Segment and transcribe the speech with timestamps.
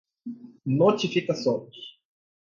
[0.73, 1.61] notificações